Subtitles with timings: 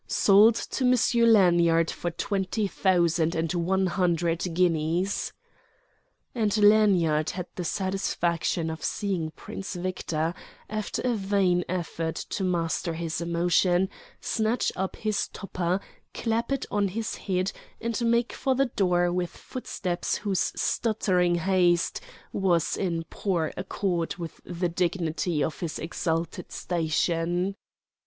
[0.07, 5.31] Sold to Monsieur Lanyard for twenty thousand and one hundred guineas!"
[6.33, 10.33] And Lanyard had the satisfaction of seeing Prince Victor,
[10.67, 15.79] after a vain effort to master his emotion, snatch up his topper,
[16.15, 22.01] clap it on his head, and make for the door with footsteps whose stuttering haste
[22.33, 27.55] was in poor accord with the dignity of his exalted station.